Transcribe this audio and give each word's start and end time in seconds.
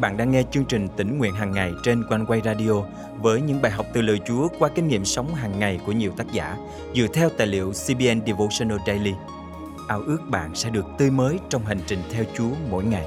bạn 0.00 0.16
đang 0.16 0.30
nghe 0.30 0.42
chương 0.50 0.64
trình 0.64 0.88
tỉnh 0.96 1.18
nguyện 1.18 1.34
hàng 1.34 1.52
ngày 1.52 1.72
trên 1.82 2.04
quanh 2.08 2.26
quay 2.26 2.40
radio 2.44 2.72
với 3.20 3.40
những 3.40 3.62
bài 3.62 3.72
học 3.72 3.86
từ 3.92 4.02
lời 4.02 4.20
Chúa 4.26 4.48
qua 4.58 4.68
kinh 4.74 4.88
nghiệm 4.88 5.04
sống 5.04 5.34
hàng 5.34 5.58
ngày 5.58 5.80
của 5.86 5.92
nhiều 5.92 6.12
tác 6.16 6.32
giả 6.32 6.56
dựa 6.94 7.06
theo 7.14 7.28
tài 7.28 7.46
liệu 7.46 7.72
CBN 7.72 8.26
Devotional 8.26 8.78
Daily. 8.86 9.12
Ao 9.88 10.00
ước 10.00 10.18
bạn 10.30 10.54
sẽ 10.54 10.70
được 10.70 10.86
tươi 10.98 11.10
mới 11.10 11.38
trong 11.48 11.64
hành 11.64 11.80
trình 11.86 11.98
theo 12.12 12.24
Chúa 12.36 12.50
mỗi 12.70 12.84
ngày. 12.84 13.06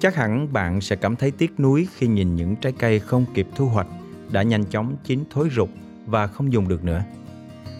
Chắc 0.00 0.14
hẳn 0.14 0.52
bạn 0.52 0.80
sẽ 0.80 0.96
cảm 0.96 1.16
thấy 1.16 1.30
tiếc 1.30 1.60
nuối 1.60 1.88
khi 1.94 2.06
nhìn 2.06 2.36
những 2.36 2.56
trái 2.56 2.72
cây 2.78 3.00
không 3.00 3.24
kịp 3.34 3.48
thu 3.54 3.66
hoạch, 3.66 3.86
đã 4.30 4.42
nhanh 4.42 4.64
chóng 4.64 4.96
chín 5.04 5.24
thối 5.30 5.48
rục 5.56 5.70
và 6.06 6.26
không 6.26 6.52
dùng 6.52 6.68
được 6.68 6.84
nữa. 6.84 7.02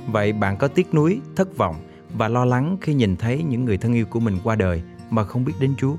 Vậy 0.07 0.33
bạn 0.33 0.57
có 0.57 0.69
tiếc 0.69 0.95
nuối, 0.95 1.21
thất 1.37 1.57
vọng 1.57 1.77
và 2.15 2.29
lo 2.29 2.45
lắng 2.45 2.77
khi 2.81 2.95
nhìn 2.95 3.17
thấy 3.17 3.43
những 3.43 3.65
người 3.65 3.79
thân 3.79 3.93
yêu 3.93 4.07
của 4.07 4.21
mình 4.21 4.39
qua 4.45 4.57
đời 4.57 4.83
mà 5.11 5.25
không 5.25 5.45
biết 5.45 5.53
đến 5.61 5.75
Chúa? 5.79 5.95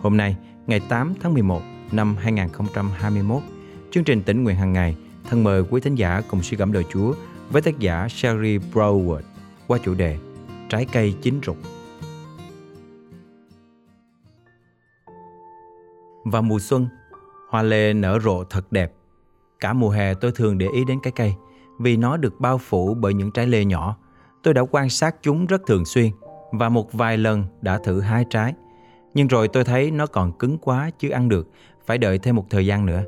Hôm 0.00 0.16
nay, 0.16 0.36
ngày 0.66 0.80
8 0.88 1.14
tháng 1.20 1.34
11 1.34 1.62
năm 1.92 2.16
2021, 2.16 3.42
chương 3.90 4.04
trình 4.04 4.22
tỉnh 4.22 4.44
nguyện 4.44 4.56
hàng 4.56 4.72
ngày 4.72 4.96
thân 5.30 5.44
mời 5.44 5.62
quý 5.70 5.80
thính 5.80 5.94
giả 5.94 6.22
cùng 6.30 6.42
suy 6.42 6.56
gẫm 6.56 6.72
đời 6.72 6.84
Chúa 6.92 7.14
với 7.50 7.62
tác 7.62 7.78
giả 7.78 8.08
Sherry 8.10 8.58
Broward 8.58 9.22
qua 9.66 9.78
chủ 9.84 9.94
đề 9.94 10.18
Trái 10.68 10.86
cây 10.92 11.14
chín 11.22 11.40
rụng. 11.40 11.56
Vào 16.24 16.42
mùa 16.42 16.58
xuân, 16.58 16.88
hoa 17.48 17.62
lê 17.62 17.92
nở 17.92 18.18
rộ 18.24 18.44
thật 18.44 18.72
đẹp. 18.72 18.92
Cả 19.60 19.72
mùa 19.72 19.90
hè 19.90 20.14
tôi 20.14 20.32
thường 20.32 20.58
để 20.58 20.66
ý 20.74 20.84
đến 20.84 20.98
cái 21.02 21.12
cây– 21.16 21.34
vì 21.78 21.96
nó 21.96 22.16
được 22.16 22.40
bao 22.40 22.58
phủ 22.58 22.94
bởi 22.94 23.14
những 23.14 23.30
trái 23.30 23.46
lê 23.46 23.64
nhỏ. 23.64 23.96
Tôi 24.42 24.54
đã 24.54 24.62
quan 24.70 24.88
sát 24.88 25.16
chúng 25.22 25.46
rất 25.46 25.62
thường 25.66 25.84
xuyên 25.84 26.10
và 26.52 26.68
một 26.68 26.92
vài 26.92 27.18
lần 27.18 27.44
đã 27.60 27.78
thử 27.78 28.00
hai 28.00 28.24
trái. 28.30 28.54
Nhưng 29.14 29.28
rồi 29.28 29.48
tôi 29.48 29.64
thấy 29.64 29.90
nó 29.90 30.06
còn 30.06 30.32
cứng 30.32 30.58
quá 30.58 30.90
chứ 30.98 31.10
ăn 31.10 31.28
được, 31.28 31.48
phải 31.86 31.98
đợi 31.98 32.18
thêm 32.18 32.36
một 32.36 32.44
thời 32.50 32.66
gian 32.66 32.86
nữa. 32.86 33.02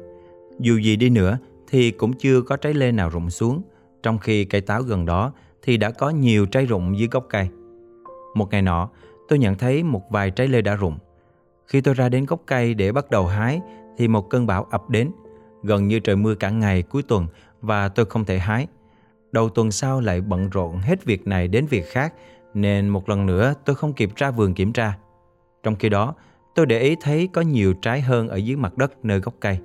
Dù 0.58 0.77
gì 0.77 0.97
đi 0.97 1.11
nữa 1.11 1.39
thì 1.69 1.91
cũng 1.91 2.12
chưa 2.12 2.42
có 2.42 2.56
trái 2.56 2.75
lê 2.75 2.92
nào 2.92 3.11
rụng 3.11 3.30
xuống, 3.30 3.62
trong 4.03 4.19
khi 4.19 4.45
cây 4.45 4.61
táo 4.61 4.83
gần 4.83 5.06
đó 5.06 5.33
thì 5.62 5.77
đã 5.77 5.91
có 5.91 6.11
nhiều 6.11 6.47
trái 6.47 6.67
rụng 6.67 6.98
dưới 6.98 7.08
gốc 7.08 7.27
cây. 7.30 7.48
Một 8.34 8.50
ngày 8.50 8.62
nọ, 8.62 8.89
tôi 9.28 9.39
nhận 9.39 9.55
thấy 9.55 9.83
một 9.83 10.02
vài 10.11 10.30
trái 10.30 10.48
lê 10.48 10.62
đã 10.62 10.75
rụng. 10.75 10.98
Khi 11.67 11.80
tôi 11.80 11.95
ra 11.95 12.08
đến 12.08 12.27
gốc 12.27 12.42
cây 12.47 12.75
để 12.75 12.92
bắt 12.92 13.11
đầu 13.11 13.27
hái 13.27 13.61
thì 13.97 14.08
một 14.08 14.30
cơn 14.30 14.47
bão 14.47 14.64
ập 14.70 14.91
đến. 14.91 15.11
Gần 15.62 15.89
như 15.89 16.00
trời 16.00 16.17
mưa 16.17 16.34
cả 16.34 16.50
ngày 16.50 16.83
cuối 16.83 17.02
tuần 17.02 17.27
và 17.61 17.89
tôi 17.89 18.06
không 18.06 18.25
thể 18.25 18.39
hái. 18.39 18.66
Đầu 19.33 19.48
tuần 19.48 19.70
sau 19.70 20.00
lại 20.00 20.20
bận 20.20 20.50
rộn 20.50 20.78
hết 20.78 21.05
việc 21.05 21.27
này 21.27 21.48
đến 21.48 21.67
việc 21.67 21.86
khác 21.86 22.14
nên 22.55 22.89
một 22.89 23.08
lần 23.08 23.27
nữa 23.27 23.55
tôi 23.64 23.77
không 23.77 23.92
kịp 23.92 24.11
ra 24.17 24.30
vườn 24.30 24.55
kiểm 24.55 24.72
tra. 24.72 24.98
Trong 25.62 25.77
khi 25.77 25.89
đó, 25.89 26.14
tôi 26.55 26.67
để 26.67 26.80
ý 26.80 26.97
thấy 27.00 27.28
có 27.33 27.41
nhiều 27.41 27.75
trái 27.83 28.00
hơn 28.00 28.28
ở 28.28 28.36
dưới 28.36 28.56
mặt 28.56 28.78
đất 28.78 29.05
nơi 29.05 29.20
gốc 29.20 29.34
cây. 29.41 29.58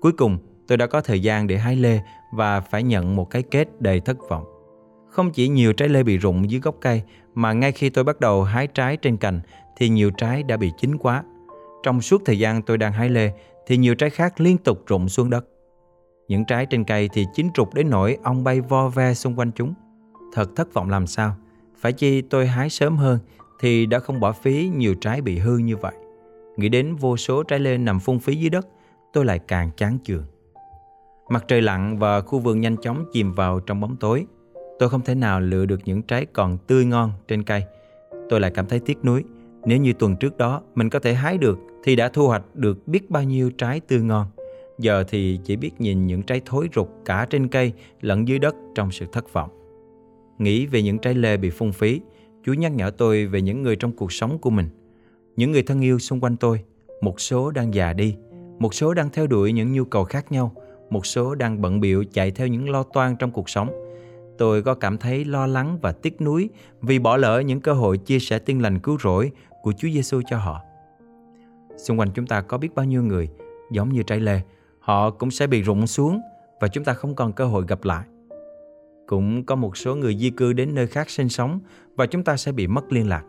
Cuối 0.00 0.12
cùng, 0.12 0.38
tôi 0.66 0.78
đã 0.78 0.86
có 0.86 1.00
thời 1.00 1.22
gian 1.22 1.46
để 1.46 1.58
hái 1.58 1.76
lê 1.76 2.00
và 2.32 2.60
phải 2.60 2.82
nhận 2.82 3.16
một 3.16 3.30
cái 3.30 3.42
kết 3.42 3.80
đầy 3.80 4.00
thất 4.00 4.16
vọng. 4.28 4.44
Không 5.08 5.30
chỉ 5.30 5.48
nhiều 5.48 5.72
trái 5.72 5.88
lê 5.88 6.02
bị 6.02 6.18
rụng 6.18 6.50
dưới 6.50 6.60
gốc 6.60 6.74
cây 6.80 7.02
mà 7.34 7.52
ngay 7.52 7.72
khi 7.72 7.90
tôi 7.90 8.04
bắt 8.04 8.20
đầu 8.20 8.42
hái 8.42 8.66
trái 8.66 8.96
trên 8.96 9.16
cành 9.16 9.40
thì 9.76 9.88
nhiều 9.88 10.10
trái 10.10 10.42
đã 10.42 10.56
bị 10.56 10.72
chín 10.78 10.98
quá. 10.98 11.24
Trong 11.82 12.00
suốt 12.00 12.22
thời 12.24 12.38
gian 12.38 12.62
tôi 12.62 12.78
đang 12.78 12.92
hái 12.92 13.08
lê 13.08 13.32
thì 13.66 13.76
nhiều 13.76 13.94
trái 13.94 14.10
khác 14.10 14.40
liên 14.40 14.58
tục 14.58 14.82
rụng 14.86 15.08
xuống 15.08 15.30
đất. 15.30 15.46
Những 16.30 16.44
trái 16.44 16.66
trên 16.66 16.84
cây 16.84 17.08
thì 17.12 17.26
chín 17.34 17.50
trục 17.54 17.74
đến 17.74 17.90
nỗi 17.90 18.18
ong 18.22 18.44
bay 18.44 18.60
vo 18.60 18.88
ve 18.88 19.14
xung 19.14 19.38
quanh 19.38 19.50
chúng. 19.52 19.74
Thật 20.32 20.56
thất 20.56 20.74
vọng 20.74 20.90
làm 20.90 21.06
sao. 21.06 21.34
Phải 21.78 21.92
chi 21.92 22.22
tôi 22.22 22.46
hái 22.46 22.70
sớm 22.70 22.96
hơn 22.96 23.18
thì 23.60 23.86
đã 23.86 23.98
không 23.98 24.20
bỏ 24.20 24.32
phí 24.32 24.70
nhiều 24.76 24.94
trái 24.94 25.20
bị 25.20 25.38
hư 25.38 25.56
như 25.56 25.76
vậy. 25.76 25.94
Nghĩ 26.56 26.68
đến 26.68 26.94
vô 26.94 27.16
số 27.16 27.42
trái 27.42 27.58
lê 27.58 27.78
nằm 27.78 28.00
phung 28.00 28.18
phí 28.18 28.36
dưới 28.36 28.50
đất, 28.50 28.68
tôi 29.12 29.24
lại 29.24 29.38
càng 29.38 29.70
chán 29.76 29.98
chường. 30.04 30.24
Mặt 31.28 31.44
trời 31.48 31.62
lặn 31.62 31.98
và 31.98 32.20
khu 32.20 32.38
vườn 32.38 32.60
nhanh 32.60 32.76
chóng 32.76 33.04
chìm 33.12 33.32
vào 33.32 33.60
trong 33.60 33.80
bóng 33.80 33.96
tối. 33.96 34.26
Tôi 34.78 34.88
không 34.88 35.00
thể 35.00 35.14
nào 35.14 35.40
lựa 35.40 35.66
được 35.66 35.80
những 35.84 36.02
trái 36.02 36.26
còn 36.32 36.58
tươi 36.58 36.84
ngon 36.84 37.12
trên 37.28 37.42
cây. 37.42 37.64
Tôi 38.28 38.40
lại 38.40 38.50
cảm 38.54 38.66
thấy 38.66 38.80
tiếc 38.80 39.04
nuối. 39.04 39.24
Nếu 39.64 39.78
như 39.78 39.92
tuần 39.92 40.16
trước 40.16 40.38
đó 40.38 40.62
mình 40.74 40.90
có 40.90 40.98
thể 40.98 41.14
hái 41.14 41.38
được 41.38 41.58
thì 41.84 41.96
đã 41.96 42.08
thu 42.08 42.26
hoạch 42.26 42.42
được 42.54 42.88
biết 42.88 43.10
bao 43.10 43.22
nhiêu 43.22 43.50
trái 43.50 43.80
tươi 43.80 44.00
ngon. 44.00 44.26
Giờ 44.80 45.04
thì 45.08 45.40
chỉ 45.44 45.56
biết 45.56 45.80
nhìn 45.80 46.06
những 46.06 46.22
trái 46.22 46.40
thối 46.44 46.68
rụt 46.74 46.88
cả 47.04 47.26
trên 47.30 47.48
cây 47.48 47.72
lẫn 48.00 48.28
dưới 48.28 48.38
đất 48.38 48.56
trong 48.74 48.90
sự 48.90 49.06
thất 49.12 49.32
vọng. 49.32 49.50
Nghĩ 50.38 50.66
về 50.66 50.82
những 50.82 50.98
trái 50.98 51.14
lê 51.14 51.36
bị 51.36 51.50
phung 51.50 51.72
phí, 51.72 52.00
Chúa 52.44 52.52
nhắc 52.52 52.72
nhở 52.72 52.90
tôi 52.90 53.26
về 53.26 53.42
những 53.42 53.62
người 53.62 53.76
trong 53.76 53.92
cuộc 53.92 54.12
sống 54.12 54.38
của 54.38 54.50
mình. 54.50 54.68
Những 55.36 55.52
người 55.52 55.62
thân 55.62 55.80
yêu 55.80 55.98
xung 55.98 56.20
quanh 56.20 56.36
tôi, 56.36 56.60
một 57.00 57.20
số 57.20 57.50
đang 57.50 57.74
già 57.74 57.92
đi, 57.92 58.16
một 58.58 58.74
số 58.74 58.94
đang 58.94 59.10
theo 59.10 59.26
đuổi 59.26 59.52
những 59.52 59.72
nhu 59.72 59.84
cầu 59.84 60.04
khác 60.04 60.32
nhau, 60.32 60.52
một 60.90 61.06
số 61.06 61.34
đang 61.34 61.62
bận 61.62 61.80
biệu 61.80 62.04
chạy 62.12 62.30
theo 62.30 62.46
những 62.46 62.70
lo 62.70 62.82
toan 62.82 63.16
trong 63.16 63.30
cuộc 63.30 63.50
sống. 63.50 63.70
Tôi 64.38 64.62
có 64.62 64.74
cảm 64.74 64.98
thấy 64.98 65.24
lo 65.24 65.46
lắng 65.46 65.78
và 65.82 65.92
tiếc 65.92 66.20
nuối 66.20 66.48
vì 66.80 66.98
bỏ 66.98 67.16
lỡ 67.16 67.40
những 67.40 67.60
cơ 67.60 67.72
hội 67.72 67.98
chia 67.98 68.18
sẻ 68.18 68.38
tin 68.38 68.60
lành 68.60 68.78
cứu 68.78 68.98
rỗi 68.98 69.30
của 69.62 69.72
Chúa 69.72 69.88
Giêsu 69.88 70.20
cho 70.30 70.38
họ. 70.38 70.60
Xung 71.76 71.98
quanh 71.98 72.10
chúng 72.14 72.26
ta 72.26 72.40
có 72.40 72.58
biết 72.58 72.74
bao 72.74 72.86
nhiêu 72.86 73.02
người 73.02 73.28
giống 73.70 73.92
như 73.92 74.02
trái 74.02 74.20
lê 74.20 74.40
họ 74.90 75.10
cũng 75.10 75.30
sẽ 75.30 75.46
bị 75.46 75.62
rụng 75.62 75.86
xuống 75.86 76.20
và 76.60 76.68
chúng 76.68 76.84
ta 76.84 76.92
không 76.92 77.14
còn 77.14 77.32
cơ 77.32 77.44
hội 77.44 77.64
gặp 77.68 77.84
lại. 77.84 78.06
Cũng 79.06 79.44
có 79.44 79.56
một 79.56 79.76
số 79.76 79.94
người 79.94 80.16
di 80.16 80.30
cư 80.30 80.52
đến 80.52 80.74
nơi 80.74 80.86
khác 80.86 81.10
sinh 81.10 81.28
sống 81.28 81.60
và 81.96 82.06
chúng 82.06 82.24
ta 82.24 82.36
sẽ 82.36 82.52
bị 82.52 82.66
mất 82.66 82.92
liên 82.92 83.08
lạc. 83.08 83.24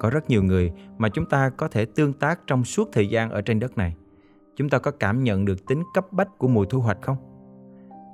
Có 0.00 0.10
rất 0.10 0.30
nhiều 0.30 0.42
người 0.42 0.72
mà 0.98 1.08
chúng 1.08 1.26
ta 1.26 1.50
có 1.50 1.68
thể 1.68 1.84
tương 1.84 2.12
tác 2.12 2.40
trong 2.46 2.64
suốt 2.64 2.88
thời 2.92 3.08
gian 3.08 3.30
ở 3.30 3.40
trên 3.40 3.60
đất 3.60 3.78
này. 3.78 3.94
Chúng 4.56 4.68
ta 4.68 4.78
có 4.78 4.90
cảm 4.90 5.24
nhận 5.24 5.44
được 5.44 5.66
tính 5.66 5.82
cấp 5.94 6.12
bách 6.12 6.38
của 6.38 6.48
mùa 6.48 6.64
thu 6.64 6.80
hoạch 6.80 6.98
không? 7.02 7.16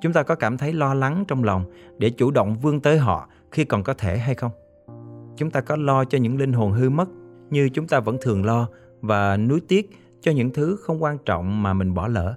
Chúng 0.01 0.13
ta 0.13 0.23
có 0.23 0.35
cảm 0.35 0.57
thấy 0.57 0.73
lo 0.73 0.93
lắng 0.93 1.25
trong 1.27 1.43
lòng 1.43 1.65
để 1.97 2.09
chủ 2.09 2.31
động 2.31 2.55
vươn 2.55 2.79
tới 2.79 2.97
họ 2.97 3.29
khi 3.51 3.65
còn 3.65 3.83
có 3.83 3.93
thể 3.93 4.17
hay 4.17 4.35
không? 4.35 4.51
Chúng 5.37 5.51
ta 5.51 5.61
có 5.61 5.75
lo 5.75 6.05
cho 6.05 6.17
những 6.17 6.37
linh 6.37 6.53
hồn 6.53 6.71
hư 6.71 6.89
mất 6.89 7.09
như 7.49 7.69
chúng 7.69 7.87
ta 7.87 7.99
vẫn 7.99 8.17
thường 8.21 8.45
lo 8.45 8.67
và 9.01 9.37
nuối 9.37 9.61
tiếc 9.67 9.89
cho 10.21 10.31
những 10.31 10.53
thứ 10.53 10.77
không 10.81 11.03
quan 11.03 11.17
trọng 11.25 11.63
mà 11.63 11.73
mình 11.73 11.93
bỏ 11.93 12.07
lỡ. 12.07 12.35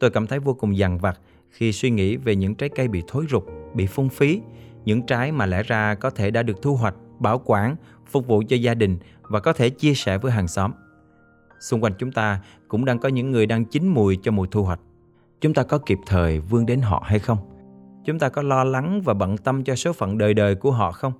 Tôi 0.00 0.10
cảm 0.10 0.26
thấy 0.26 0.38
vô 0.38 0.54
cùng 0.54 0.76
dằn 0.76 0.98
vặt 0.98 1.20
khi 1.50 1.72
suy 1.72 1.90
nghĩ 1.90 2.16
về 2.16 2.36
những 2.36 2.54
trái 2.54 2.68
cây 2.68 2.88
bị 2.88 3.02
thối 3.08 3.26
rục, 3.30 3.46
bị 3.74 3.86
phung 3.86 4.08
phí, 4.08 4.40
những 4.84 5.02
trái 5.02 5.32
mà 5.32 5.46
lẽ 5.46 5.62
ra 5.62 5.94
có 5.94 6.10
thể 6.10 6.30
đã 6.30 6.42
được 6.42 6.62
thu 6.62 6.76
hoạch, 6.76 6.94
bảo 7.18 7.42
quản, 7.44 7.76
phục 8.06 8.26
vụ 8.26 8.42
cho 8.48 8.56
gia 8.56 8.74
đình 8.74 8.98
và 9.22 9.40
có 9.40 9.52
thể 9.52 9.70
chia 9.70 9.94
sẻ 9.94 10.18
với 10.18 10.32
hàng 10.32 10.48
xóm. 10.48 10.72
Xung 11.60 11.84
quanh 11.84 11.92
chúng 11.98 12.12
ta 12.12 12.40
cũng 12.68 12.84
đang 12.84 12.98
có 12.98 13.08
những 13.08 13.30
người 13.30 13.46
đang 13.46 13.64
chín 13.64 13.88
mùi 13.88 14.18
cho 14.22 14.32
mùa 14.32 14.46
thu 14.46 14.62
hoạch. 14.62 14.80
Chúng 15.40 15.54
ta 15.54 15.62
có 15.62 15.78
kịp 15.78 15.98
thời 16.06 16.40
vươn 16.40 16.66
đến 16.66 16.80
họ 16.80 17.02
hay 17.06 17.18
không? 17.18 17.38
Chúng 18.04 18.18
ta 18.18 18.28
có 18.28 18.42
lo 18.42 18.64
lắng 18.64 19.02
và 19.04 19.14
bận 19.14 19.36
tâm 19.36 19.64
cho 19.64 19.74
số 19.74 19.92
phận 19.92 20.18
đời 20.18 20.34
đời 20.34 20.54
của 20.54 20.70
họ 20.70 20.92
không? 20.92 21.12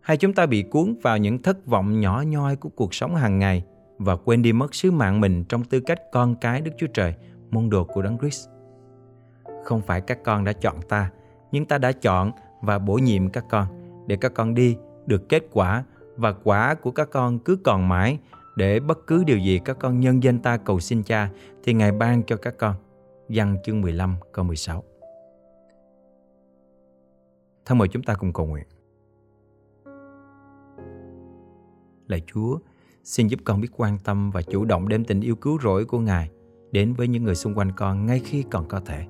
Hay 0.00 0.16
chúng 0.16 0.32
ta 0.32 0.46
bị 0.46 0.62
cuốn 0.62 0.94
vào 1.02 1.18
những 1.18 1.42
thất 1.42 1.66
vọng 1.66 2.00
nhỏ 2.00 2.24
nhoi 2.26 2.56
của 2.56 2.68
cuộc 2.68 2.94
sống 2.94 3.14
hàng 3.14 3.38
ngày 3.38 3.64
và 3.98 4.16
quên 4.16 4.42
đi 4.42 4.52
mất 4.52 4.74
sứ 4.74 4.90
mạng 4.90 5.20
mình 5.20 5.44
trong 5.44 5.64
tư 5.64 5.80
cách 5.80 6.00
con 6.12 6.34
cái 6.34 6.60
Đức 6.60 6.72
Chúa 6.78 6.86
Trời– 6.86 7.14
môn 7.52 7.70
đồ 7.70 7.84
của 7.84 8.02
Đấng 8.02 8.18
Christ. 8.18 8.48
Không 9.64 9.82
phải 9.82 10.00
các 10.00 10.18
con 10.24 10.44
đã 10.44 10.52
chọn 10.52 10.82
ta, 10.88 11.10
nhưng 11.52 11.64
ta 11.64 11.78
đã 11.78 11.92
chọn 11.92 12.32
và 12.62 12.78
bổ 12.78 12.94
nhiệm 12.94 13.30
các 13.30 13.44
con 13.48 13.66
để 14.06 14.16
các 14.16 14.34
con 14.34 14.54
đi 14.54 14.76
được 15.06 15.28
kết 15.28 15.42
quả 15.52 15.84
và 16.16 16.32
quả 16.32 16.74
của 16.74 16.90
các 16.90 17.08
con 17.10 17.38
cứ 17.38 17.56
còn 17.64 17.88
mãi 17.88 18.18
để 18.56 18.80
bất 18.80 19.06
cứ 19.06 19.24
điều 19.24 19.38
gì 19.38 19.60
các 19.64 19.76
con 19.78 20.00
nhân 20.00 20.22
danh 20.22 20.38
ta 20.38 20.56
cầu 20.56 20.80
xin 20.80 21.02
cha 21.02 21.30
thì 21.62 21.72
Ngài 21.72 21.92
ban 21.92 22.22
cho 22.22 22.36
các 22.36 22.54
con. 22.58 22.74
Văn 23.28 23.56
chương 23.64 23.80
15 23.80 24.16
câu 24.32 24.44
16 24.44 24.84
Thân 27.64 27.78
mời 27.78 27.88
chúng 27.88 28.02
ta 28.02 28.14
cùng 28.14 28.32
cầu 28.32 28.46
nguyện. 28.46 28.64
Lạy 32.08 32.22
Chúa, 32.26 32.58
xin 33.04 33.26
giúp 33.26 33.40
con 33.44 33.60
biết 33.60 33.68
quan 33.76 33.98
tâm 34.04 34.30
và 34.30 34.42
chủ 34.42 34.64
động 34.64 34.88
đem 34.88 35.04
tình 35.04 35.20
yêu 35.20 35.36
cứu 35.36 35.58
rỗi 35.62 35.84
của 35.84 35.98
Ngài– 35.98 36.30
đến 36.72 36.94
với 36.94 37.08
những 37.08 37.24
người 37.24 37.34
xung 37.34 37.54
quanh 37.54 37.72
con 37.72 38.06
ngay 38.06 38.20
khi 38.24 38.44
còn 38.50 38.68
có 38.68 38.80
thể. 38.80 39.06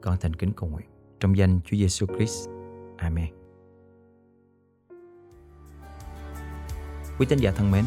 Con 0.00 0.16
thành 0.20 0.34
kính 0.34 0.52
cầu 0.52 0.68
nguyện 0.68 0.86
trong 1.20 1.36
danh 1.36 1.60
Chúa 1.64 1.76
Giêsu 1.76 2.06
Christ. 2.06 2.48
Amen. 2.96 3.28
Quý 7.18 7.26
tín 7.26 7.38
giả 7.38 7.50
thân 7.50 7.70
mến, 7.70 7.84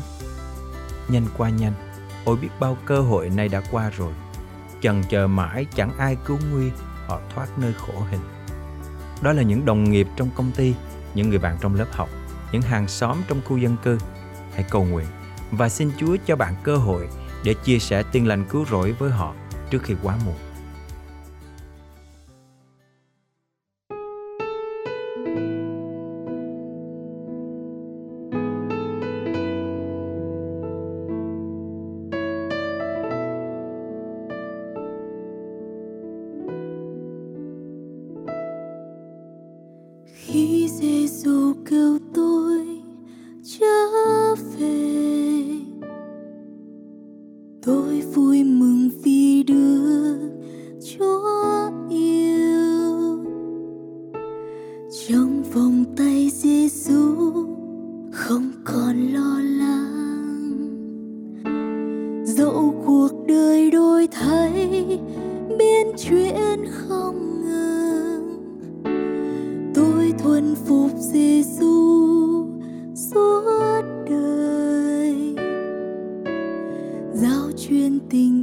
nhanh 1.09 1.25
qua 1.37 1.49
nhanh, 1.49 1.73
ôi 2.25 2.37
biết 2.41 2.49
bao 2.59 2.77
cơ 2.85 3.01
hội 3.01 3.29
này 3.29 3.47
đã 3.49 3.61
qua 3.71 3.89
rồi. 3.89 4.13
Chần 4.81 5.01
chờ 5.09 5.27
mãi 5.27 5.65
chẳng 5.75 5.97
ai 5.97 6.17
cứu 6.25 6.37
nguy, 6.51 6.69
họ 7.07 7.21
thoát 7.33 7.59
nơi 7.59 7.73
khổ 7.73 7.93
hình. 8.09 8.21
Đó 9.21 9.33
là 9.33 9.43
những 9.43 9.65
đồng 9.65 9.83
nghiệp 9.83 10.07
trong 10.15 10.29
công 10.35 10.51
ty, 10.55 10.75
những 11.15 11.29
người 11.29 11.39
bạn 11.39 11.57
trong 11.61 11.75
lớp 11.75 11.87
học, 11.91 12.09
những 12.51 12.61
hàng 12.61 12.87
xóm 12.87 13.17
trong 13.27 13.41
khu 13.45 13.57
dân 13.57 13.75
cư. 13.83 13.97
Hãy 14.53 14.65
cầu 14.69 14.85
nguyện 14.85 15.07
và 15.51 15.69
xin 15.69 15.91
Chúa 15.97 16.17
cho 16.25 16.35
bạn 16.35 16.55
cơ 16.63 16.77
hội 16.77 17.09
để 17.43 17.53
chia 17.53 17.79
sẻ 17.79 18.03
tin 18.03 18.25
lành 18.25 18.45
cứu 18.49 18.65
rỗi 18.71 18.91
với 18.91 19.11
họ 19.11 19.33
trước 19.69 19.83
khi 19.83 19.95
quá 20.03 20.17
muộn. 20.25 20.35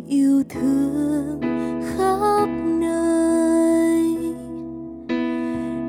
Yêu 0.08 0.42
thương 0.48 1.40
khắp 1.96 2.48
nơi. 2.80 4.16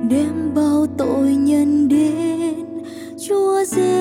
Đem 0.10 0.51
bao 0.56 0.88
tội 0.98 1.36
nhân 1.36 1.88
đến 1.88 2.66
Chúa 3.27 3.63
Giêsu 3.63 3.99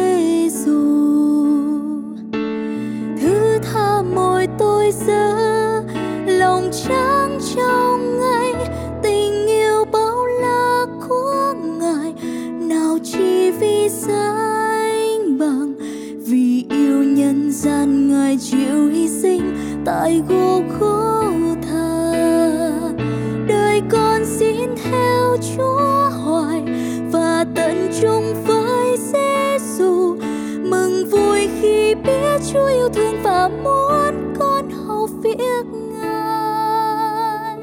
Chúa 32.53 32.67
yêu 32.67 32.89
thương 32.89 33.23
và 33.23 33.49
muốn 33.49 34.35
con 34.39 34.71
hầu 34.71 35.07
việc 35.07 35.65
Ngài. 35.91 37.59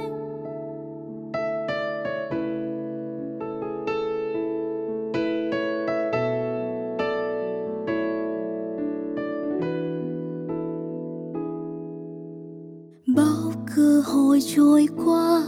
Bao 13.15 13.53
cơ 13.75 14.01
hội 14.05 14.39
trôi 14.55 14.87
qua, 15.05 15.41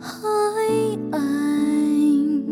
hỡi 0.00 0.96
anh 1.12 2.42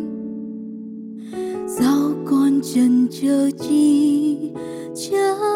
sao 1.79 2.11
con 2.31 2.61
chần 2.75 3.08
chờ 3.23 3.50
chi 3.61 4.53
chờ. 5.11 5.56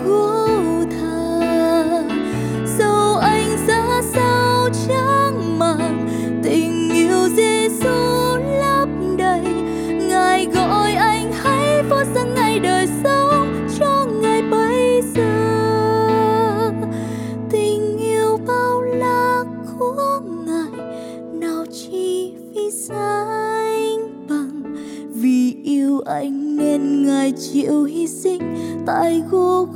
yêu 26.01 26.13
anh 26.13 26.57
nên 26.57 27.05
ngài 27.05 27.31
chịu 27.31 27.83
hy 27.83 28.07
sinh 28.07 28.41
tại 28.85 29.21
gô 29.31 29.67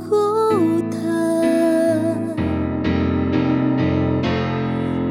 tha 0.92 1.42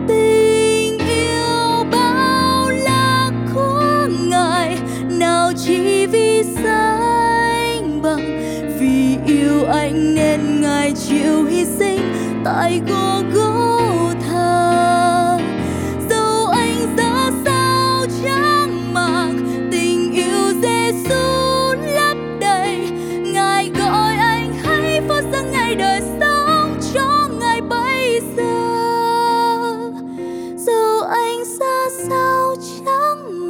tình 0.08 0.98
yêu 0.98 1.84
bao 1.92 2.70
la 2.70 3.32
khó 3.54 4.08
ngài, 4.30 4.78
nào 5.10 5.52
chỉ 5.66 6.06
vì 6.06 6.44
danh 6.44 8.02
bằng. 8.02 8.40
Vì 8.80 9.18
yêu 9.28 9.66
anh 9.66 10.16
nên 10.16 10.62
ngài 10.62 10.92
chịu 10.92 11.46
hy 11.46 11.66
sinh 11.66 12.00
tại 12.46 12.82
gô 12.90 13.22
khô 13.34 13.45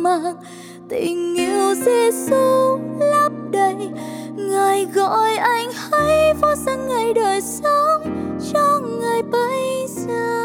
mang. 0.06 0.36
Tình 0.90 1.36
yêu 1.36 1.76
Giêsu 1.76 2.78
lấp 3.00 3.32
đầy. 3.52 3.76
Ngài 4.36 4.86
gọi 4.86 5.36
anh 5.36 5.70
hãy 5.92 6.34
phó 6.42 6.56
dâng 6.66 6.88
ngày 6.88 7.14
đời 7.14 7.42
sống 7.42 8.02
cho 8.54 8.80
ngài 9.02 9.24
bây 9.24 9.88
giờ. 9.88 10.45